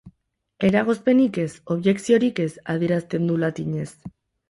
[0.69, 3.91] Eragozpenik ez, objekziorik ez, adierazten du, latinez.